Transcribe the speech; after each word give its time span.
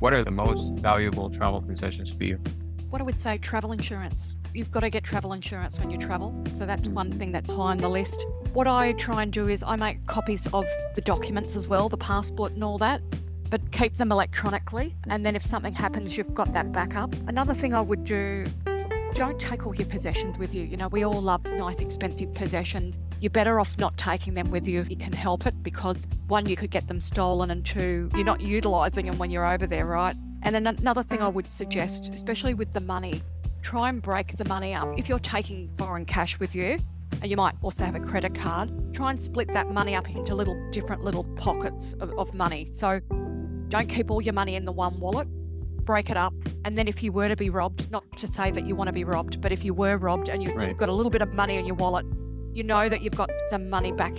What 0.00 0.14
are 0.14 0.24
the 0.24 0.30
most 0.30 0.72
valuable 0.76 1.28
travel 1.28 1.60
concessions 1.60 2.10
for 2.10 2.24
you? 2.24 2.40
What 2.88 3.02
I 3.02 3.04
would 3.04 3.20
say, 3.20 3.36
travel 3.36 3.72
insurance. 3.72 4.34
You've 4.54 4.70
got 4.70 4.80
to 4.80 4.88
get 4.88 5.04
travel 5.04 5.34
insurance 5.34 5.78
when 5.78 5.90
you 5.90 5.98
travel. 5.98 6.34
So 6.54 6.64
that's 6.64 6.88
mm. 6.88 6.94
one 6.94 7.12
thing 7.12 7.32
that's 7.32 7.50
high 7.50 7.72
on 7.72 7.78
the 7.78 7.88
list. 7.90 8.24
What 8.54 8.66
I 8.66 8.92
try 8.94 9.22
and 9.22 9.30
do 9.30 9.48
is 9.48 9.62
I 9.62 9.76
make 9.76 10.06
copies 10.06 10.46
of 10.54 10.64
the 10.94 11.02
documents 11.02 11.54
as 11.54 11.68
well, 11.68 11.90
the 11.90 11.98
passport 11.98 12.52
and 12.52 12.64
all 12.64 12.78
that, 12.78 13.02
but 13.50 13.72
keep 13.72 13.92
them 13.92 14.10
electronically. 14.10 14.96
And 15.06 15.26
then 15.26 15.36
if 15.36 15.44
something 15.44 15.74
happens, 15.74 16.16
you've 16.16 16.32
got 16.32 16.50
that 16.54 16.72
backup. 16.72 17.14
Another 17.28 17.52
thing 17.52 17.74
I 17.74 17.82
would 17.82 18.04
do 18.04 18.46
don't 19.14 19.40
take 19.40 19.66
all 19.66 19.74
your 19.74 19.86
possessions 19.86 20.38
with 20.38 20.54
you. 20.54 20.64
You 20.64 20.76
know, 20.76 20.88
we 20.88 21.04
all 21.04 21.20
love 21.20 21.44
nice, 21.44 21.80
expensive 21.80 22.32
possessions. 22.34 22.98
You're 23.20 23.30
better 23.30 23.60
off 23.60 23.76
not 23.78 23.96
taking 23.98 24.34
them 24.34 24.50
with 24.50 24.66
you 24.66 24.80
if 24.80 24.90
you 24.90 24.96
can 24.96 25.12
help 25.12 25.46
it 25.46 25.62
because 25.62 26.06
one, 26.28 26.46
you 26.46 26.56
could 26.56 26.70
get 26.70 26.88
them 26.88 27.00
stolen, 27.00 27.50
and 27.50 27.64
two, 27.64 28.10
you're 28.14 28.24
not 28.24 28.40
utilising 28.40 29.06
them 29.06 29.18
when 29.18 29.30
you're 29.30 29.46
over 29.46 29.66
there, 29.66 29.86
right? 29.86 30.16
And 30.42 30.54
then 30.54 30.66
another 30.66 31.02
thing 31.02 31.20
I 31.20 31.28
would 31.28 31.52
suggest, 31.52 32.10
especially 32.14 32.54
with 32.54 32.72
the 32.72 32.80
money, 32.80 33.22
try 33.62 33.88
and 33.88 34.00
break 34.00 34.36
the 34.36 34.44
money 34.46 34.74
up. 34.74 34.98
If 34.98 35.08
you're 35.08 35.18
taking 35.18 35.70
foreign 35.76 36.04
cash 36.04 36.38
with 36.38 36.54
you, 36.54 36.78
and 37.20 37.30
you 37.30 37.36
might 37.36 37.54
also 37.62 37.84
have 37.84 37.94
a 37.94 38.00
credit 38.00 38.34
card, 38.34 38.70
try 38.94 39.10
and 39.10 39.20
split 39.20 39.48
that 39.52 39.70
money 39.70 39.94
up 39.94 40.08
into 40.08 40.34
little 40.34 40.70
different 40.70 41.04
little 41.04 41.24
pockets 41.36 41.94
of, 42.00 42.10
of 42.18 42.32
money. 42.32 42.66
So 42.72 43.00
don't 43.68 43.88
keep 43.88 44.10
all 44.10 44.22
your 44.22 44.32
money 44.32 44.54
in 44.54 44.64
the 44.64 44.72
one 44.72 44.98
wallet 44.98 45.28
break 45.80 46.10
it 46.10 46.16
up. 46.16 46.34
And 46.64 46.76
then 46.76 46.88
if 46.88 47.02
you 47.02 47.12
were 47.12 47.28
to 47.28 47.36
be 47.36 47.50
robbed, 47.50 47.90
not 47.90 48.04
to 48.18 48.26
say 48.26 48.50
that 48.50 48.66
you 48.66 48.74
want 48.74 48.88
to 48.88 48.92
be 48.92 49.04
robbed, 49.04 49.40
but 49.40 49.52
if 49.52 49.64
you 49.64 49.74
were 49.74 49.96
robbed 49.96 50.28
and 50.28 50.42
you, 50.42 50.56
have 50.58 50.76
got 50.76 50.88
a 50.88 50.92
little 50.92 51.10
bit 51.10 51.22
of 51.22 51.32
money 51.34 51.56
in 51.56 51.66
your 51.66 51.76
wallet, 51.76 52.06
you 52.52 52.62
know 52.62 52.88
that 52.88 53.02
you've 53.02 53.16
got 53.16 53.30
some 53.46 53.70
money 53.70 53.92
back 53.92 54.16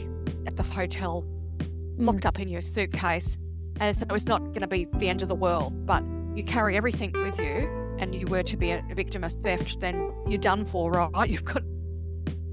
at 0.47 0.55
the 0.55 0.63
hotel 0.63 1.23
mm. 1.57 2.05
locked 2.05 2.25
up 2.25 2.39
in 2.39 2.47
your 2.47 2.61
suitcase. 2.61 3.37
And 3.79 3.95
so 3.95 4.05
it's 4.11 4.25
not 4.25 4.43
going 4.45 4.61
to 4.61 4.67
be 4.67 4.85
the 4.97 5.09
end 5.09 5.21
of 5.21 5.27
the 5.27 5.35
world, 5.35 5.85
but 5.85 6.03
you 6.35 6.43
carry 6.43 6.77
everything 6.77 7.11
with 7.13 7.39
you 7.39 7.69
and 7.99 8.15
you 8.15 8.25
were 8.27 8.43
to 8.43 8.57
be 8.57 8.71
a, 8.71 8.83
victim 8.93 9.23
of 9.23 9.33
theft, 9.33 9.79
then 9.79 10.13
you're 10.27 10.39
done 10.39 10.65
for, 10.65 10.91
right? 10.91 11.29
You've 11.29 11.45
got 11.45 11.63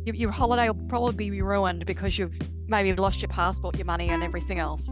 your, 0.04 0.14
your 0.14 0.30
holiday 0.30 0.68
will 0.68 0.86
probably 0.88 1.30
be 1.30 1.42
ruined 1.42 1.84
because 1.86 2.18
you've 2.18 2.38
maybe 2.66 2.94
lost 2.94 3.20
your 3.20 3.28
passport, 3.28 3.76
your 3.76 3.84
money, 3.84 4.08
and 4.08 4.22
everything 4.22 4.58
else. 4.58 4.90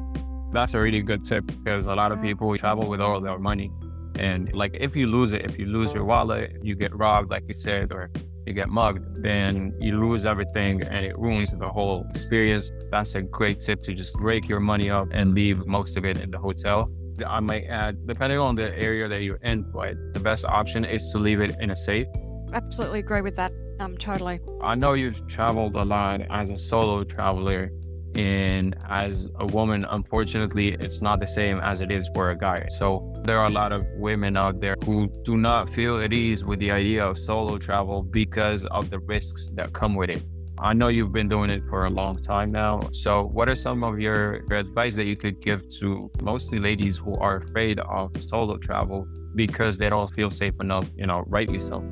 That's 0.53 0.75
a 0.75 0.81
really 0.81 1.03
good 1.03 1.25
tip 1.25 1.47
because 1.47 1.87
a 1.87 1.95
lot 1.95 2.13
of 2.13 2.21
people 2.21 2.55
travel 2.57 2.89
with 2.89 3.01
all 3.01 3.21
their 3.21 3.39
money 3.39 3.71
and 4.19 4.53
like 4.53 4.77
if 4.79 4.97
you 4.97 5.07
lose 5.07 5.33
it, 5.33 5.45
if 5.45 5.59
you 5.59 5.67
lose 5.67 5.93
your 5.93 6.05
wallet, 6.05 6.57
you 6.63 6.75
get 6.75 6.95
robbed, 6.97 7.31
like 7.31 7.45
you 7.47 7.55
said, 7.55 7.93
or 7.93 8.11
you 8.47 8.53
get 8.53 8.69
mugged, 8.69 9.23
then 9.23 9.75
you 9.81 9.99
lose 10.01 10.25
everything 10.25 10.83
and 10.83 11.05
it 11.05 11.19
ruins 11.19 11.57
the 11.57 11.69
whole 11.69 12.07
experience. 12.11 12.71
That's 12.91 13.15
a 13.17 13.23
great 13.23 13.61
tip 13.61 13.83
to 13.85 13.95
just 13.95 14.17
break 14.19 14.49
your 14.49 14.61
money 14.61 14.89
up 14.89 15.09
and 15.11 15.35
leave 15.35 15.67
most 15.67 15.97
of 15.97 16.05
it 16.05 16.17
in 16.17 16.31
the 16.31 16.39
hotel. 16.39 16.91
I 17.27 17.41
might 17.41 17.65
add, 17.65 18.07
depending 18.07 18.39
on 18.39 18.55
the 18.55 18.77
area 18.79 19.09
that 19.09 19.23
you're 19.23 19.41
in, 19.43 19.63
but 19.73 19.95
the 20.13 20.21
best 20.21 20.45
option 20.45 20.85
is 20.85 21.11
to 21.13 21.19
leave 21.19 21.41
it 21.41 21.57
in 21.61 21.71
a 21.71 21.77
safe. 21.77 22.07
Absolutely 22.53 23.01
agree 23.01 23.23
with 23.23 23.37
that. 23.37 23.53
Um, 23.81 23.97
totally. 23.97 24.41
I 24.63 24.75
know 24.75 24.93
you've 24.93 25.27
traveled 25.27 25.75
a 25.77 25.85
lot 25.85 26.23
as 26.31 26.51
a 26.51 26.59
solo 26.59 27.05
traveler. 27.05 27.71
And 28.17 28.75
as 28.89 29.31
a 29.39 29.47
woman, 29.47 29.85
unfortunately, 29.85 30.69
it's 30.81 31.03
not 31.03 31.21
the 31.21 31.27
same 31.27 31.61
as 31.61 31.83
it 31.83 31.91
is 31.93 32.09
for 32.15 32.31
a 32.31 32.37
guy. 32.37 32.67
So 32.69 33.15
there 33.25 33.39
are 33.39 33.47
a 33.47 33.51
lot 33.51 33.73
of 33.73 33.85
women 33.99 34.39
out 34.39 34.59
there 34.59 34.75
who 34.87 35.09
do 35.23 35.37
not 35.37 35.69
feel 35.69 36.01
at 36.01 36.15
ease 36.15 36.43
with 36.43 36.59
the 36.59 36.71
idea 36.71 37.05
of 37.05 37.19
solo 37.19 37.59
travel 37.59 38.03
because 38.03 38.65
of 38.67 38.89
the 38.89 39.01
risks 39.01 39.51
that 39.55 39.75
come 39.75 39.95
with 39.95 40.09
it. 40.09 40.23
I 40.59 40.73
know 40.73 40.89
you've 40.89 41.13
been 41.13 41.29
doing 41.29 41.51
it 41.51 41.63
for 41.69 41.85
a 41.85 41.91
long 41.91 42.17
time 42.17 42.51
now. 42.51 42.89
So, 42.93 43.25
what 43.25 43.51
are 43.51 43.55
some 43.55 43.85
of 43.85 44.01
your, 44.01 44.37
advice 44.51 44.97
that 44.97 45.05
you 45.05 45.15
could 45.15 45.43
give 45.43 45.69
to 45.81 46.11
mostly 46.23 46.59
ladies 46.59 46.97
who 46.97 47.15
are 47.17 47.37
afraid 47.37 47.79
of 47.81 48.11
solo 48.23 48.57
travel 48.57 49.07
because 49.35 49.77
they 49.77 49.91
don't 49.91 50.11
feel 50.15 50.31
safe 50.31 50.55
enough, 50.59 50.89
you 50.97 51.07
know, 51.07 51.25
rightly 51.27 51.61
so? 51.61 51.85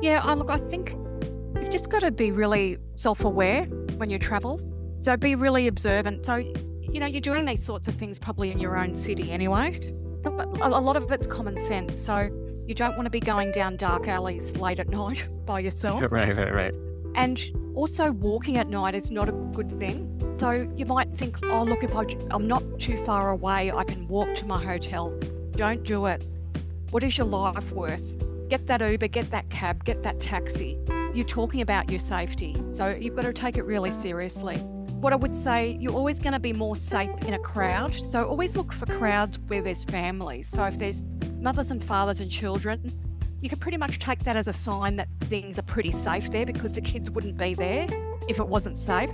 Yeah, 0.00 0.22
I 0.24 0.32
look, 0.32 0.48
I 0.48 0.56
think 0.56 0.94
you've 1.56 1.68
just 1.68 1.90
got 1.90 2.00
to 2.00 2.10
be 2.10 2.32
really 2.32 2.78
self 2.94 3.22
aware 3.22 3.68
when 3.98 4.10
you 4.10 4.18
travel. 4.18 4.60
So 5.00 5.16
be 5.16 5.34
really 5.34 5.68
observant. 5.68 6.24
So, 6.24 6.36
you 6.36 7.00
know, 7.00 7.06
you're 7.06 7.20
doing 7.20 7.44
these 7.44 7.62
sorts 7.62 7.88
of 7.88 7.94
things 7.94 8.18
probably 8.18 8.50
in 8.50 8.58
your 8.58 8.76
own 8.76 8.94
city 8.94 9.30
anyway. 9.30 9.72
So 10.22 10.30
a 10.60 10.80
lot 10.80 10.96
of 10.96 11.10
it's 11.12 11.26
common 11.26 11.58
sense. 11.60 12.00
So 12.00 12.30
you 12.66 12.74
don't 12.74 12.96
want 12.96 13.06
to 13.06 13.10
be 13.10 13.20
going 13.20 13.52
down 13.52 13.76
dark 13.76 14.08
alleys 14.08 14.56
late 14.56 14.80
at 14.80 14.88
night 15.02 15.26
by 15.44 15.60
yourself. 15.60 16.02
Right, 16.10 16.34
right, 16.34 16.52
right. 16.52 16.74
And 17.14 17.40
also, 17.74 18.10
walking 18.10 18.58
at 18.58 18.68
night 18.68 18.94
is 18.94 19.10
not 19.10 19.28
a 19.28 19.32
good 19.32 19.70
thing. 19.78 20.12
So 20.38 20.70
you 20.74 20.84
might 20.84 21.10
think, 21.14 21.38
oh, 21.44 21.62
look, 21.62 21.82
if 21.82 21.94
I, 21.94 22.04
I'm 22.30 22.46
not 22.46 22.62
too 22.78 23.02
far 23.04 23.30
away, 23.30 23.70
I 23.70 23.84
can 23.84 24.06
walk 24.08 24.34
to 24.36 24.46
my 24.46 24.62
hotel. 24.62 25.18
Don't 25.52 25.82
do 25.82 26.06
it. 26.06 26.26
What 26.90 27.02
is 27.02 27.16
your 27.16 27.26
life 27.26 27.72
worth? 27.72 28.14
Get 28.48 28.66
that 28.66 28.80
Uber, 28.80 29.08
get 29.08 29.30
that 29.30 29.48
cab, 29.50 29.84
get 29.84 30.02
that 30.02 30.20
taxi 30.20 30.78
you're 31.16 31.24
talking 31.24 31.62
about 31.62 31.88
your 31.88 31.98
safety. 31.98 32.54
So 32.72 32.88
you've 32.88 33.16
got 33.16 33.22
to 33.22 33.32
take 33.32 33.56
it 33.56 33.64
really 33.64 33.90
seriously. 33.90 34.56
What 35.00 35.12
I 35.12 35.16
would 35.16 35.34
say, 35.34 35.76
you're 35.80 35.94
always 35.94 36.18
going 36.18 36.34
to 36.34 36.38
be 36.38 36.52
more 36.52 36.76
safe 36.76 37.10
in 37.22 37.34
a 37.34 37.38
crowd. 37.38 37.94
So 37.94 38.24
always 38.24 38.56
look 38.56 38.72
for 38.72 38.86
crowds 38.86 39.38
where 39.46 39.62
there's 39.62 39.84
families. 39.84 40.48
So 40.48 40.64
if 40.64 40.78
there's 40.78 41.04
mothers 41.40 41.70
and 41.70 41.82
fathers 41.82 42.20
and 42.20 42.30
children, 42.30 42.92
you 43.40 43.48
can 43.48 43.58
pretty 43.58 43.78
much 43.78 43.98
take 43.98 44.24
that 44.24 44.36
as 44.36 44.48
a 44.48 44.52
sign 44.52 44.96
that 44.96 45.08
things 45.22 45.58
are 45.58 45.62
pretty 45.62 45.90
safe 45.90 46.30
there 46.30 46.46
because 46.46 46.72
the 46.72 46.80
kids 46.80 47.10
wouldn't 47.10 47.38
be 47.38 47.54
there 47.54 47.86
if 48.28 48.38
it 48.38 48.46
wasn't 48.46 48.76
safe. 48.76 49.10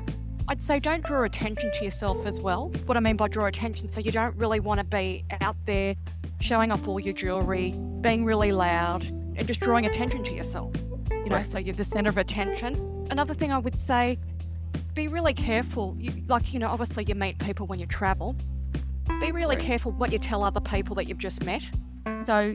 I'd 0.48 0.62
say 0.62 0.80
don't 0.80 1.04
draw 1.04 1.22
attention 1.22 1.70
to 1.72 1.84
yourself 1.84 2.26
as 2.26 2.40
well. 2.40 2.70
What 2.86 2.96
I 2.96 3.00
mean 3.00 3.16
by 3.16 3.28
draw 3.28 3.46
attention, 3.46 3.92
so 3.92 4.00
you 4.00 4.10
don't 4.10 4.36
really 4.36 4.60
want 4.60 4.78
to 4.78 4.84
be 4.84 5.24
out 5.40 5.56
there 5.66 5.94
showing 6.40 6.72
off 6.72 6.88
all 6.88 6.98
your 6.98 7.14
jewelry, 7.14 7.72
being 8.00 8.24
really 8.24 8.50
loud, 8.50 9.04
and 9.36 9.46
just 9.46 9.60
drawing 9.60 9.86
attention 9.86 10.24
to 10.24 10.34
yourself 10.34 10.74
you 11.24 11.30
know, 11.30 11.36
right. 11.36 11.46
so 11.46 11.58
you're 11.58 11.74
the 11.74 11.84
center 11.84 12.10
of 12.10 12.18
attention. 12.18 13.06
Another 13.10 13.34
thing 13.34 13.52
I 13.52 13.58
would 13.58 13.78
say, 13.78 14.18
be 14.94 15.08
really 15.08 15.34
careful. 15.34 15.96
You, 15.98 16.12
like, 16.28 16.52
you 16.52 16.58
know, 16.58 16.68
obviously 16.68 17.04
you 17.04 17.14
meet 17.14 17.38
people 17.38 17.66
when 17.66 17.78
you 17.78 17.86
travel. 17.86 18.36
Be 19.20 19.32
really 19.32 19.56
right. 19.56 19.64
careful 19.64 19.92
what 19.92 20.12
you 20.12 20.18
tell 20.18 20.42
other 20.44 20.60
people 20.60 20.94
that 20.96 21.06
you've 21.06 21.18
just 21.18 21.44
met. 21.44 21.70
So 22.24 22.54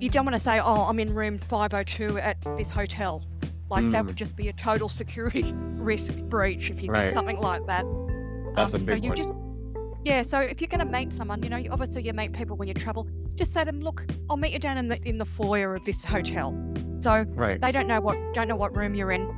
you 0.00 0.08
don't 0.08 0.24
want 0.24 0.34
to 0.34 0.40
say, 0.40 0.60
oh, 0.60 0.82
I'm 0.88 0.98
in 0.98 1.14
room 1.14 1.38
502 1.38 2.18
at 2.18 2.38
this 2.56 2.70
hotel. 2.70 3.24
Like 3.68 3.84
mm. 3.84 3.92
that 3.92 4.06
would 4.06 4.16
just 4.16 4.36
be 4.36 4.48
a 4.48 4.52
total 4.52 4.88
security 4.88 5.52
risk 5.54 6.14
breach 6.14 6.70
if 6.70 6.82
you 6.82 6.90
right. 6.90 7.06
did 7.06 7.14
something 7.14 7.38
like 7.38 7.66
that. 7.66 7.84
That's 8.54 8.74
um, 8.74 8.82
a 8.82 8.84
big 8.84 9.04
you 9.04 9.10
one. 9.10 9.16
Just, 9.16 9.30
yeah, 10.04 10.22
so 10.22 10.40
if 10.40 10.60
you're 10.60 10.68
going 10.68 10.80
to 10.80 10.86
meet 10.86 11.12
someone, 11.12 11.42
you 11.42 11.50
know, 11.50 11.62
obviously 11.70 12.02
you 12.02 12.12
meet 12.12 12.32
people 12.32 12.56
when 12.56 12.68
you 12.68 12.74
travel. 12.74 13.06
Just 13.34 13.52
say 13.52 13.60
to 13.60 13.66
them, 13.66 13.80
look, 13.80 14.06
I'll 14.28 14.36
meet 14.36 14.52
you 14.52 14.58
down 14.58 14.76
in 14.78 14.88
the 14.88 15.00
in 15.08 15.18
the 15.18 15.24
foyer 15.24 15.74
of 15.74 15.84
this 15.84 16.04
hotel. 16.04 16.52
So 17.00 17.24
right. 17.30 17.60
they 17.60 17.72
don't 17.72 17.86
know 17.86 18.00
what 18.00 18.16
don't 18.34 18.48
know 18.48 18.56
what 18.56 18.76
room 18.76 18.94
you're 18.94 19.12
in. 19.12 19.34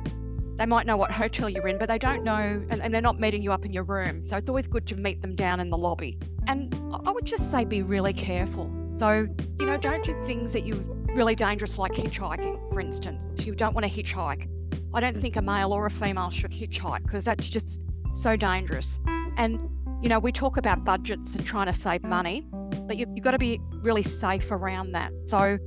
They 0.55 0.65
might 0.67 0.85
know 0.85 0.97
what 0.97 1.11
hotel 1.11 1.49
you're 1.49 1.67
in, 1.67 1.79
but 1.79 1.87
they 1.89 1.97
don't 1.97 2.23
know, 2.23 2.63
and, 2.69 2.81
and 2.81 2.93
they're 2.93 3.01
not 3.01 3.19
meeting 3.19 3.41
you 3.41 3.51
up 3.51 3.65
in 3.65 3.73
your 3.73 3.83
room. 3.83 4.27
So 4.27 4.37
it's 4.37 4.49
always 4.49 4.67
good 4.67 4.85
to 4.87 4.95
meet 4.95 5.21
them 5.21 5.35
down 5.35 5.59
in 5.59 5.71
the 5.71 5.77
lobby. 5.77 6.19
And 6.47 6.75
I 7.05 7.11
would 7.11 7.25
just 7.25 7.49
say 7.49 7.65
be 7.65 7.81
really 7.81 8.13
careful. 8.13 8.71
So, 8.95 9.27
you 9.59 9.65
know, 9.65 9.77
don't 9.77 10.03
do 10.03 10.13
things 10.25 10.53
that 10.53 10.63
you 10.63 10.75
really 11.15 11.33
dangerous 11.33 11.79
like 11.79 11.93
hitchhiking, 11.93 12.71
for 12.71 12.79
instance. 12.79 13.45
You 13.45 13.55
don't 13.55 13.73
want 13.73 13.85
to 13.85 13.91
hitchhike. 13.91 14.47
I 14.93 14.99
don't 14.99 15.19
think 15.19 15.37
a 15.37 15.41
male 15.41 15.73
or 15.73 15.87
a 15.87 15.91
female 15.91 16.29
should 16.29 16.51
hitchhike 16.51 17.03
because 17.03 17.25
that's 17.25 17.49
just 17.49 17.81
so 18.13 18.35
dangerous. 18.35 18.99
And, 19.37 19.59
you 20.03 20.09
know, 20.09 20.19
we 20.19 20.31
talk 20.31 20.57
about 20.57 20.83
budgets 20.83 21.33
and 21.33 21.43
trying 21.43 21.65
to 21.65 21.73
save 21.73 22.03
money, 22.03 22.45
but 22.87 22.97
you, 22.97 23.07
you've 23.15 23.23
got 23.23 23.31
to 23.31 23.39
be 23.39 23.59
really 23.81 24.03
safe 24.03 24.51
around 24.51 24.91
that. 24.91 25.11
So, 25.25 25.57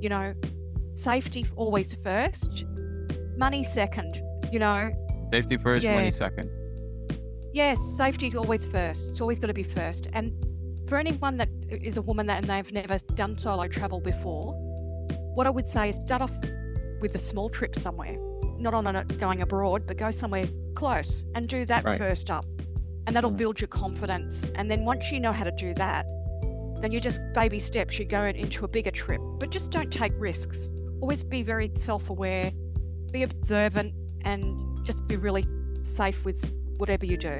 you 0.00 0.08
know, 0.08 0.34
safety 0.94 1.44
always 1.56 1.94
first, 1.94 2.64
money 3.36 3.64
second, 3.64 4.22
you 4.50 4.58
know. 4.58 4.90
Safety 5.30 5.56
first, 5.56 5.84
yeah. 5.84 5.96
money 5.96 6.10
second. 6.10 6.50
Yes, 7.52 7.80
safety 7.96 8.28
is 8.28 8.34
always 8.34 8.64
first. 8.64 9.08
It's 9.08 9.20
always 9.20 9.38
got 9.38 9.48
to 9.48 9.54
be 9.54 9.62
first. 9.62 10.08
And 10.12 10.32
for 10.88 10.98
anyone 10.98 11.36
that 11.36 11.48
is 11.70 11.96
a 11.96 12.02
woman 12.02 12.26
that 12.26 12.38
and 12.38 12.50
they've 12.50 12.72
never 12.72 12.98
done 13.14 13.38
solo 13.38 13.68
travel 13.68 14.00
before, 14.00 14.54
what 15.34 15.46
I 15.46 15.50
would 15.50 15.68
say 15.68 15.90
is 15.90 15.96
start 15.96 16.22
off 16.22 16.32
with 17.00 17.14
a 17.14 17.18
small 17.18 17.48
trip 17.48 17.74
somewhere, 17.74 18.16
not 18.58 18.74
on 18.74 18.86
a, 18.86 19.04
going 19.04 19.42
abroad, 19.42 19.86
but 19.86 19.96
go 19.96 20.10
somewhere 20.10 20.46
close 20.74 21.24
and 21.34 21.48
do 21.48 21.64
that 21.66 21.84
right. 21.84 21.98
first 21.98 22.30
up. 22.30 22.46
And 23.06 23.14
that'll 23.14 23.32
mm. 23.32 23.36
build 23.36 23.60
your 23.60 23.68
confidence. 23.68 24.44
And 24.54 24.70
then 24.70 24.84
once 24.84 25.12
you 25.12 25.20
know 25.20 25.32
how 25.32 25.44
to 25.44 25.52
do 25.52 25.74
that, 25.74 26.06
then 26.80 26.90
you 26.90 27.00
just 27.00 27.20
baby 27.34 27.58
steps, 27.58 27.98
you 27.98 28.04
go 28.04 28.24
into 28.24 28.64
a 28.64 28.68
bigger 28.68 28.90
trip. 28.90 29.20
But 29.38 29.50
just 29.50 29.70
don't 29.70 29.92
take 29.92 30.12
risks 30.16 30.70
always 31.04 31.22
be 31.22 31.42
very 31.42 31.70
self 31.74 32.08
aware, 32.08 32.50
be 33.12 33.24
observant, 33.24 33.92
and 34.22 34.58
just 34.86 35.06
be 35.06 35.16
really 35.16 35.44
safe 35.82 36.24
with 36.24 36.50
whatever 36.78 37.04
you 37.04 37.18
do. 37.18 37.36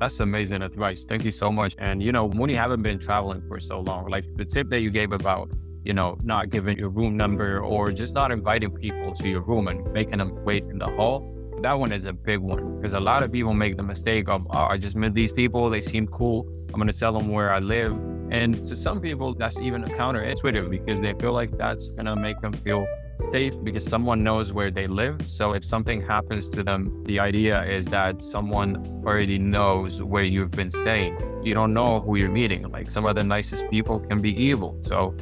That's 0.00 0.18
amazing 0.18 0.62
advice. 0.62 1.04
Thank 1.04 1.22
you 1.24 1.30
so 1.30 1.52
much. 1.52 1.76
And, 1.78 2.02
you 2.02 2.10
know, 2.10 2.24
when 2.24 2.50
you 2.50 2.56
haven't 2.56 2.82
been 2.82 2.98
traveling 2.98 3.40
for 3.46 3.60
so 3.60 3.78
long, 3.78 4.08
like 4.08 4.24
the 4.34 4.44
tip 4.44 4.68
that 4.70 4.80
you 4.80 4.90
gave 4.90 5.12
about, 5.12 5.48
you 5.84 5.94
know, 5.94 6.18
not 6.24 6.50
giving 6.50 6.76
your 6.76 6.88
room 6.88 7.16
number 7.16 7.60
or 7.60 7.92
just 7.92 8.14
not 8.14 8.32
inviting 8.32 8.72
people 8.72 9.12
to 9.12 9.28
your 9.28 9.42
room 9.42 9.68
and 9.68 9.92
making 9.92 10.18
them 10.18 10.44
wait 10.44 10.64
in 10.64 10.78
the 10.78 10.88
hall, 10.96 11.16
that 11.62 11.74
one 11.74 11.92
is 11.92 12.06
a 12.06 12.12
big 12.12 12.40
one 12.40 12.80
because 12.80 12.94
a 12.94 13.00
lot 13.00 13.22
of 13.22 13.30
people 13.30 13.54
make 13.54 13.76
the 13.76 13.84
mistake 13.84 14.28
of, 14.28 14.44
oh, 14.50 14.66
I 14.74 14.76
just 14.76 14.96
met 14.96 15.14
these 15.14 15.30
people, 15.32 15.70
they 15.70 15.80
seem 15.80 16.08
cool. 16.08 16.48
I'm 16.70 16.80
going 16.80 16.88
to 16.88 16.98
tell 16.98 17.16
them 17.16 17.28
where 17.28 17.52
I 17.52 17.60
live 17.60 17.92
And 18.30 18.64
to 18.66 18.74
some 18.74 19.00
people, 19.00 19.34
that's 19.34 19.60
even 19.60 19.84
counterintuitive 19.84 20.68
because 20.68 21.00
they 21.00 21.12
feel 21.14 21.32
like 21.32 21.56
that's 21.56 21.90
going 21.90 22.06
to 22.06 22.16
make 22.16 22.40
them 22.40 22.52
feel 22.52 22.84
safe 23.30 23.54
because 23.62 23.84
someone 23.84 24.22
knows 24.22 24.52
where 24.52 24.70
they 24.70 24.86
live. 24.86 25.28
So 25.28 25.52
if 25.52 25.64
something 25.64 26.00
happens 26.00 26.48
to 26.50 26.62
them, 26.62 27.02
the 27.04 27.20
idea 27.20 27.64
is 27.64 27.86
that 27.86 28.22
someone 28.22 29.02
already 29.06 29.38
knows 29.38 30.02
where 30.02 30.24
you've 30.24 30.50
been 30.50 30.70
staying. 30.70 31.18
You 31.44 31.54
don't 31.54 31.74
know 31.74 32.00
who 32.00 32.16
you're 32.16 32.30
meeting. 32.30 32.70
Like 32.70 32.90
some 32.90 33.04
of 33.06 33.14
the 33.14 33.24
nicest 33.24 33.68
people 33.70 34.00
can 34.00 34.20
be 34.20 34.32
evil. 34.42 34.78
So 34.80 35.14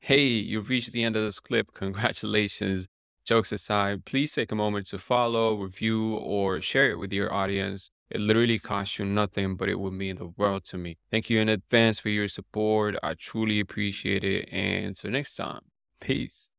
Hey, 0.00 0.26
you've 0.26 0.68
reached 0.68 0.90
the 0.90 1.04
end 1.04 1.14
of 1.14 1.22
this 1.22 1.38
clip. 1.38 1.72
Congratulations. 1.72 2.88
Jokes 3.24 3.52
aside, 3.52 4.04
please 4.04 4.32
take 4.34 4.50
a 4.50 4.56
moment 4.56 4.86
to 4.88 4.98
follow, 4.98 5.54
review, 5.54 6.14
or 6.16 6.60
share 6.60 6.90
it 6.90 6.98
with 6.98 7.12
your 7.12 7.32
audience. 7.32 7.92
It 8.10 8.20
literally 8.20 8.58
costs 8.58 8.98
you 8.98 9.04
nothing, 9.04 9.56
but 9.56 9.68
it 9.68 9.78
would 9.78 9.92
mean 9.92 10.16
the 10.16 10.26
world 10.26 10.64
to 10.66 10.78
me. 10.78 10.98
Thank 11.10 11.30
you 11.30 11.40
in 11.40 11.48
advance 11.48 12.00
for 12.00 12.08
your 12.08 12.28
support. 12.28 12.96
I 13.02 13.14
truly 13.14 13.60
appreciate 13.60 14.24
it. 14.24 14.48
And 14.52 14.86
until 14.86 15.12
next 15.12 15.36
time, 15.36 15.62
peace. 16.00 16.52